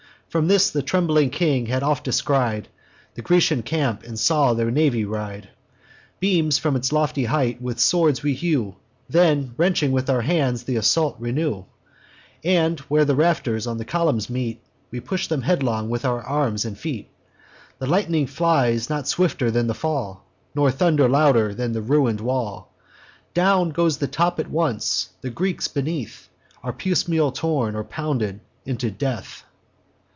[0.31, 2.69] From this the trembling king had oft descried
[3.15, 5.49] The Grecian camp, and saw their navy ride.
[6.21, 8.75] Beams from its lofty height with swords we hew,
[9.09, 11.65] Then, wrenching with our hands, th' assault renew;
[12.45, 16.63] And, where the rafters on the columns meet, We push them headlong with our arms
[16.63, 17.09] and feet.
[17.79, 20.23] The lightning flies not swifter than the fall,
[20.55, 22.71] Nor thunder louder than the ruin'd wall:
[23.33, 26.29] Down goes the top at once; the Greeks beneath
[26.63, 29.43] Are piecemeal torn, or pounded into death.